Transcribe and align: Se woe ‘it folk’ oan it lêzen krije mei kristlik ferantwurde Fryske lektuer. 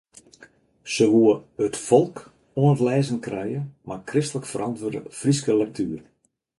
Se 0.93 1.05
woe 1.13 1.35
‘it 1.65 1.75
folk’ 1.87 2.15
oan 2.59 2.73
it 2.75 2.83
lêzen 2.87 3.19
krije 3.25 3.61
mei 3.87 4.05
kristlik 4.09 4.45
ferantwurde 4.51 5.01
Fryske 5.19 5.53
lektuer. 5.61 6.01